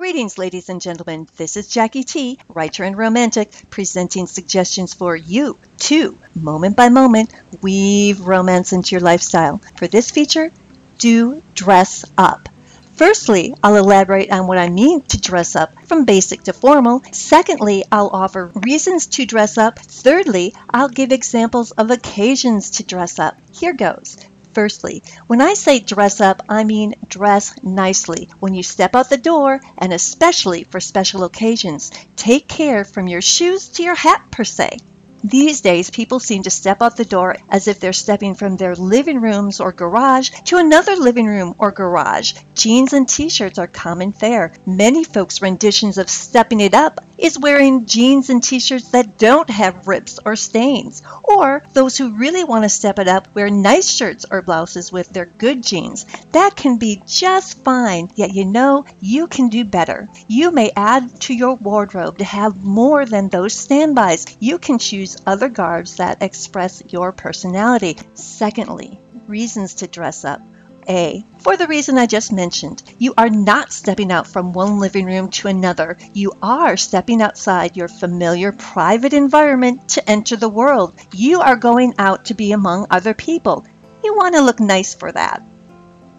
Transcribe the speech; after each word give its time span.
Greetings, 0.00 0.38
ladies 0.38 0.70
and 0.70 0.80
gentlemen. 0.80 1.28
This 1.36 1.58
is 1.58 1.68
Jackie 1.68 2.04
T, 2.04 2.38
writer 2.48 2.84
and 2.84 2.96
romantic, 2.96 3.52
presenting 3.68 4.26
suggestions 4.26 4.94
for 4.94 5.14
you 5.14 5.58
to, 5.80 6.16
moment 6.34 6.74
by 6.74 6.88
moment, 6.88 7.34
weave 7.60 8.22
romance 8.22 8.72
into 8.72 8.92
your 8.92 9.02
lifestyle. 9.02 9.60
For 9.76 9.86
this 9.86 10.10
feature, 10.10 10.50
do 10.96 11.42
dress 11.54 12.06
up. 12.16 12.48
Firstly, 12.94 13.54
I'll 13.62 13.76
elaborate 13.76 14.32
on 14.32 14.46
what 14.46 14.56
I 14.56 14.70
mean 14.70 15.02
to 15.02 15.20
dress 15.20 15.54
up 15.54 15.74
from 15.84 16.06
basic 16.06 16.44
to 16.44 16.54
formal. 16.54 17.02
Secondly, 17.12 17.84
I'll 17.92 18.08
offer 18.08 18.50
reasons 18.54 19.06
to 19.08 19.26
dress 19.26 19.58
up. 19.58 19.78
Thirdly, 19.78 20.54
I'll 20.70 20.88
give 20.88 21.12
examples 21.12 21.72
of 21.72 21.90
occasions 21.90 22.70
to 22.70 22.84
dress 22.84 23.18
up. 23.18 23.36
Here 23.52 23.74
goes. 23.74 24.16
Firstly, 24.52 25.02
when 25.28 25.40
I 25.40 25.54
say 25.54 25.78
dress 25.78 26.20
up, 26.20 26.42
I 26.48 26.64
mean 26.64 26.94
dress 27.08 27.54
nicely. 27.62 28.28
When 28.40 28.52
you 28.54 28.62
step 28.62 28.94
out 28.94 29.08
the 29.08 29.16
door, 29.16 29.60
and 29.78 29.92
especially 29.92 30.64
for 30.64 30.80
special 30.80 31.24
occasions, 31.24 31.90
take 32.16 32.48
care 32.48 32.84
from 32.84 33.06
your 33.06 33.22
shoes 33.22 33.68
to 33.68 33.82
your 33.82 33.94
hat 33.94 34.30
per 34.30 34.44
se. 34.44 34.78
These 35.22 35.60
days, 35.60 35.90
people 35.90 36.18
seem 36.18 36.44
to 36.44 36.50
step 36.50 36.80
out 36.80 36.96
the 36.96 37.04
door 37.04 37.36
as 37.50 37.68
if 37.68 37.78
they're 37.78 37.92
stepping 37.92 38.34
from 38.34 38.56
their 38.56 38.74
living 38.74 39.20
rooms 39.20 39.60
or 39.60 39.72
garage 39.72 40.30
to 40.46 40.56
another 40.56 40.96
living 40.96 41.26
room 41.26 41.54
or 41.58 41.72
garage. 41.72 42.32
Jeans 42.54 42.92
and 42.92 43.08
t 43.08 43.28
shirts 43.28 43.58
are 43.58 43.66
common 43.66 44.12
fare. 44.12 44.52
Many 44.64 45.04
folks' 45.04 45.42
renditions 45.42 45.98
of 45.98 46.08
stepping 46.08 46.60
it 46.60 46.74
up 46.74 47.04
is 47.18 47.38
wearing 47.38 47.84
jeans 47.84 48.30
and 48.30 48.42
t 48.42 48.60
shirts 48.60 48.90
that 48.90 49.18
don't 49.18 49.50
have 49.50 49.86
rips 49.86 50.18
or 50.24 50.36
stains. 50.36 51.02
Or 51.22 51.62
those 51.74 51.98
who 51.98 52.16
really 52.16 52.44
want 52.44 52.64
to 52.64 52.70
step 52.70 52.98
it 52.98 53.08
up 53.08 53.28
wear 53.34 53.50
nice 53.50 53.90
shirts 53.90 54.24
or 54.30 54.40
blouses 54.40 54.90
with 54.90 55.10
their 55.10 55.26
good 55.26 55.62
jeans. 55.62 56.06
That 56.32 56.56
can 56.56 56.78
be 56.78 57.02
just 57.06 57.62
fine, 57.62 58.10
yet 58.14 58.34
you 58.34 58.46
know 58.46 58.86
you 59.00 59.26
can 59.26 59.48
do 59.48 59.64
better. 59.64 60.08
You 60.28 60.50
may 60.50 60.70
add 60.74 61.20
to 61.22 61.34
your 61.34 61.56
wardrobe 61.56 62.18
to 62.18 62.24
have 62.24 62.64
more 62.64 63.04
than 63.04 63.28
those 63.28 63.52
standbys. 63.52 64.24
You 64.40 64.58
can 64.58 64.78
choose 64.78 65.09
other 65.26 65.48
garbs 65.48 65.96
that 65.96 66.22
express 66.22 66.82
your 66.88 67.12
personality. 67.12 67.96
Secondly, 68.14 69.00
reasons 69.26 69.74
to 69.74 69.86
dress 69.86 70.24
up. 70.24 70.40
A. 70.88 71.22
For 71.38 71.56
the 71.56 71.66
reason 71.66 71.98
I 71.98 72.06
just 72.06 72.32
mentioned, 72.32 72.82
you 72.98 73.14
are 73.16 73.28
not 73.28 73.72
stepping 73.72 74.10
out 74.10 74.26
from 74.26 74.52
one 74.52 74.78
living 74.78 75.06
room 75.06 75.30
to 75.30 75.48
another. 75.48 75.98
You 76.14 76.32
are 76.42 76.76
stepping 76.76 77.22
outside 77.22 77.76
your 77.76 77.88
familiar 77.88 78.50
private 78.50 79.12
environment 79.12 79.90
to 79.90 80.10
enter 80.10 80.36
the 80.36 80.48
world. 80.48 80.94
You 81.12 81.40
are 81.42 81.56
going 81.56 81.94
out 81.98 82.26
to 82.26 82.34
be 82.34 82.52
among 82.52 82.86
other 82.90 83.14
people. 83.14 83.64
You 84.02 84.16
want 84.16 84.34
to 84.34 84.42
look 84.42 84.58
nice 84.58 84.94
for 84.94 85.12
that. 85.12 85.42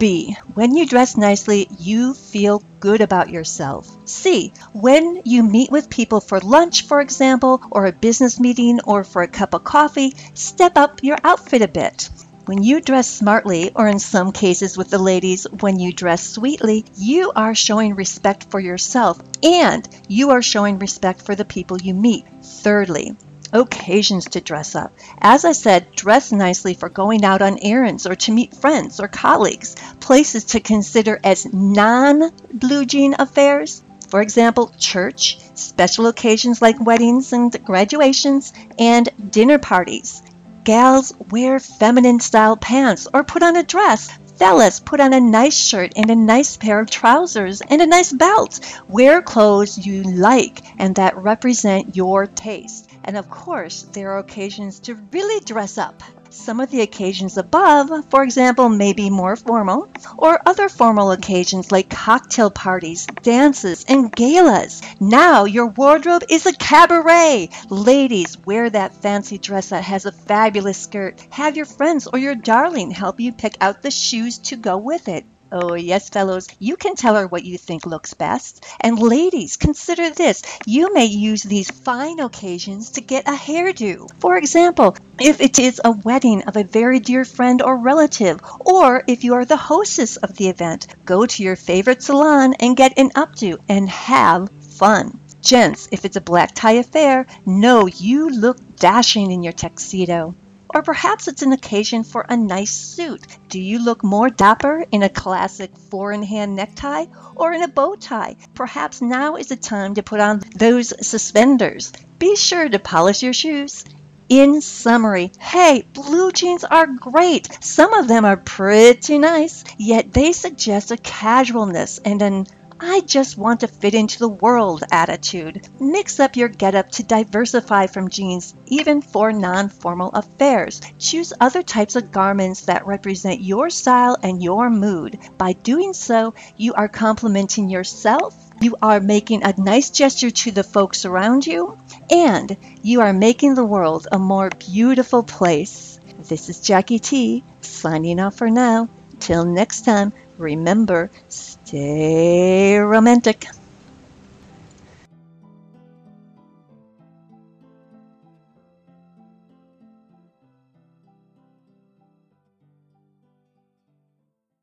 B. 0.02 0.36
When 0.56 0.76
you 0.76 0.88
dress 0.88 1.16
nicely, 1.16 1.68
you 1.78 2.16
feel 2.16 2.64
good 2.80 3.02
about 3.02 3.30
yourself. 3.30 3.88
C. 4.06 4.52
When 4.74 5.22
you 5.26 5.44
meet 5.44 5.70
with 5.70 5.92
people 5.92 6.20
for 6.22 6.40
lunch, 6.40 6.88
for 6.88 7.02
example, 7.02 7.62
or 7.70 7.86
a 7.86 7.92
business 7.92 8.40
meeting, 8.40 8.80
or 8.84 9.04
for 9.04 9.22
a 9.22 9.28
cup 9.28 9.54
of 9.54 9.64
coffee, 9.64 10.16
step 10.34 10.76
up 10.76 11.04
your 11.04 11.20
outfit 11.24 11.62
a 11.62 11.68
bit. 11.68 12.10
When 12.46 12.64
you 12.64 12.82
dress 12.82 13.08
smartly, 13.08 13.74
or 13.76 13.88
in 13.88 14.00
some 14.00 14.32
cases 14.32 14.76
with 14.76 14.90
the 14.90 14.98
ladies, 14.98 15.46
when 15.60 15.80
you 15.80 15.94
dress 15.94 16.28
sweetly, 16.28 16.84
you 16.98 17.32
are 17.36 17.54
showing 17.54 17.94
respect 17.94 18.50
for 18.50 18.60
yourself 18.60 19.22
and 19.44 19.88
you 20.08 20.32
are 20.32 20.42
showing 20.42 20.80
respect 20.80 21.22
for 21.22 21.36
the 21.36 21.46
people 21.46 21.80
you 21.80 21.94
meet. 21.94 22.26
Thirdly, 22.42 23.16
occasions 23.54 24.26
to 24.26 24.42
dress 24.42 24.76
up. 24.76 24.94
As 25.20 25.46
I 25.46 25.52
said, 25.52 25.92
dress 25.94 26.32
nicely 26.32 26.74
for 26.74 26.90
going 26.90 27.24
out 27.26 27.42
on 27.42 27.60
errands 27.62 28.06
or 28.06 28.16
to 28.16 28.32
meet 28.32 28.56
friends 28.56 29.00
or 29.00 29.08
colleagues. 29.08 29.76
Places 30.00 30.44
to 30.46 30.60
consider 30.60 31.20
as 31.24 31.52
non 31.54 32.32
blue 32.54 32.86
jean 32.86 33.16
affairs. 33.20 33.84
For 34.10 34.22
example, 34.22 34.72
church, 34.78 35.40
special 35.56 36.08
occasions 36.08 36.62
like 36.62 36.86
weddings 36.86 37.32
and 37.34 37.52
graduations, 37.64 38.52
and 38.78 39.10
dinner 39.32 39.58
parties. 39.58 40.22
Gals 40.64 41.14
wear 41.32 41.60
feminine 41.60 42.20
style 42.20 42.58
pants 42.58 43.08
or 43.14 43.24
put 43.24 43.42
on 43.42 43.56
a 43.56 43.64
dress. 43.64 44.10
Fellas, 44.36 44.80
put 44.80 45.00
on 45.00 45.14
a 45.14 45.20
nice 45.20 45.56
shirt 45.56 45.94
and 45.96 46.10
a 46.10 46.16
nice 46.16 46.58
pair 46.58 46.80
of 46.80 46.90
trousers 46.90 47.62
and 47.62 47.82
a 47.82 47.88
nice 47.88 48.12
belt. 48.12 48.60
Wear 48.90 49.22
clothes 49.22 49.78
you 49.78 50.04
like 50.04 50.62
and 50.78 50.96
that 50.96 51.16
represent 51.16 51.96
your 51.96 52.28
taste. 52.28 52.91
And 53.04 53.18
of 53.18 53.30
course, 53.30 53.84
there 53.84 54.12
are 54.12 54.20
occasions 54.20 54.80
to 54.82 54.96
really 55.12 55.44
dress 55.44 55.78
up. 55.78 56.04
Some 56.30 56.62
of 56.62 56.72
the 56.72 56.80
occasions 56.80 57.36
above, 57.36 58.06
for 58.10 58.24
example, 58.24 58.70
may 58.70 58.94
be 58.94 59.10
more 59.10 59.36
formal, 59.36 59.90
or 60.18 60.40
other 60.46 60.70
formal 60.70 61.12
occasions 61.12 61.74
like 61.74 61.90
cocktail 61.90 62.50
parties, 62.50 63.06
dances, 63.22 63.84
and 63.90 64.16
galas. 64.16 64.82
Now 64.98 65.44
your 65.44 65.68
wardrobe 65.68 66.24
is 66.30 66.46
a 66.46 66.54
cabaret. 66.54 67.50
Ladies, 67.70 68.38
wear 68.46 68.70
that 68.70 68.94
fancy 68.94 69.40
dress 69.40 69.70
that 69.70 69.84
has 69.84 70.06
a 70.06 70.14
fabulous 70.14 70.78
skirt. 70.78 71.20
Have 71.32 71.58
your 71.58 71.66
friends 71.66 72.08
or 72.08 72.18
your 72.18 72.36
darling 72.36 72.92
help 72.92 73.20
you 73.20 73.34
pick 73.34 73.58
out 73.60 73.82
the 73.82 73.92
shoes 73.92 74.38
to 74.38 74.56
go 74.56 74.78
with 74.78 75.10
it. 75.10 75.26
Oh, 75.54 75.74
yes, 75.74 76.08
fellows, 76.08 76.48
you 76.60 76.78
can 76.78 76.96
tell 76.96 77.16
her 77.16 77.28
what 77.28 77.44
you 77.44 77.58
think 77.58 77.86
looks 77.86 78.14
best. 78.14 78.66
And 78.80 78.98
ladies, 78.98 79.58
consider 79.58 80.10
this. 80.10 80.44
You 80.66 80.94
may 80.94 81.06
use 81.06 81.44
these 81.44 81.70
fine 81.70 82.22
occasions 82.22 82.92
to 82.92 83.02
get 83.02 83.28
a 83.28 83.34
hairdo. 83.34 84.10
For 84.22 84.38
example, 84.38 84.96
if 85.20 85.42
it 85.42 85.60
is 85.60 85.82
a 85.84 85.92
wedding 85.92 86.44
of 86.44 86.56
a 86.56 86.64
very 86.64 87.02
dear 87.02 87.26
friend 87.26 87.62
or 87.62 87.76
relative, 87.76 88.40
or 88.62 89.04
if 89.08 89.26
you 89.26 89.34
are 89.34 89.44
the 89.44 89.58
hostess 89.58 90.16
of 90.16 90.38
the 90.38 90.48
event, 90.48 90.88
go 91.04 91.26
to 91.26 91.44
your 91.44 91.58
favorite 91.58 92.02
salon 92.02 92.54
and 92.62 92.78
get 92.78 92.98
an 92.98 93.10
updo 93.10 93.58
and 93.68 93.90
have 93.90 94.50
fun. 94.62 95.20
Gents, 95.42 95.90
if 95.92 96.06
it's 96.06 96.16
a 96.16 96.22
black 96.22 96.52
tie 96.56 96.80
affair, 96.80 97.28
know 97.46 97.88
you 97.88 98.30
look 98.30 98.58
dashing 98.78 99.32
in 99.32 99.44
your 99.44 99.54
tuxedo. 99.54 100.34
Or 100.74 100.84
perhaps 100.84 101.28
it's 101.28 101.42
an 101.42 101.52
occasion 101.52 102.04
for 102.04 102.26
a 102.28 102.38
nice 102.38 102.72
suit. 102.72 103.26
Do 103.50 103.60
you 103.60 103.84
look 103.84 104.04
more 104.04 104.30
dapper 104.30 104.86
in 104.92 105.04
a 105.04 105.10
classic 105.10 105.72
four 105.90 106.14
in 106.14 106.24
hand 106.24 106.56
necktie 106.56 107.08
or 107.36 107.52
in 107.52 107.62
a 107.62 107.68
bow 107.68 107.96
tie? 107.96 108.38
Perhaps 108.54 109.02
now 109.02 109.36
is 109.36 109.48
the 109.48 109.58
time 109.58 109.96
to 109.96 110.04
put 110.04 110.22
on 110.22 110.42
those 110.56 110.94
suspenders. 111.06 111.92
Be 112.20 112.36
sure 112.36 112.70
to 112.70 112.80
polish 112.80 113.22
your 113.22 113.34
shoes. 113.34 113.84
In 114.30 114.62
summary, 114.62 115.34
hey, 115.40 115.84
blue 115.92 116.32
jeans 116.32 116.64
are 116.64 116.88
great. 116.88 117.50
Some 117.62 117.94
of 117.94 118.08
them 118.08 118.24
are 118.24 118.38
pretty 118.38 119.18
nice, 119.18 119.66
yet 119.78 120.14
they 120.14 120.32
suggest 120.32 120.92
a 120.92 120.98
casualness 120.98 122.00
and 122.06 122.22
an 122.22 122.48
I 122.84 123.02
just 123.02 123.38
want 123.38 123.60
to 123.60 123.68
fit 123.68 123.94
into 123.94 124.18
the 124.18 124.28
world 124.28 124.84
attitude. 124.92 125.68
Mix 125.80 126.20
up 126.20 126.36
your 126.36 126.50
getup 126.50 126.90
to 126.94 127.04
diversify 127.04 127.86
from 127.86 128.10
jeans, 128.10 128.56
even 128.66 129.04
for 129.04 129.32
non 129.32 129.70
formal 129.70 130.10
affairs. 130.10 130.82
Choose 130.98 131.32
other 131.40 131.62
types 131.62 131.96
of 131.96 132.12
garments 132.12 132.62
that 132.62 132.88
represent 132.88 133.40
your 133.40 133.70
style 133.70 134.18
and 134.24 134.42
your 134.42 134.72
mood. 134.72 135.20
By 135.38 135.54
doing 135.54 135.94
so, 135.94 136.34
you 136.58 136.74
are 136.74 136.88
complimenting 136.88 137.70
yourself, 137.70 138.36
you 138.60 138.76
are 138.82 139.00
making 139.00 139.44
a 139.44 139.54
nice 139.62 139.92
gesture 139.92 140.32
to 140.32 140.50
the 140.50 140.64
folks 140.64 141.06
around 141.06 141.46
you, 141.46 141.78
and 142.10 142.58
you 142.82 143.02
are 143.02 143.14
making 143.14 143.54
the 143.54 143.64
world 143.64 144.08
a 144.12 144.18
more 144.18 144.50
beautiful 144.50 145.22
place. 145.22 146.00
This 146.28 146.50
is 146.50 146.60
Jackie 146.60 146.98
T, 146.98 147.44
signing 147.62 148.20
off 148.20 148.38
for 148.38 148.50
now. 148.50 148.90
Till 149.20 149.46
next 149.46 149.86
time, 149.86 150.14
remember, 150.42 151.12
Stay 151.30 152.78
romantic. 152.80 153.46